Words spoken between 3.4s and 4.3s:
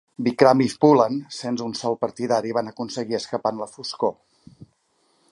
en la foscor.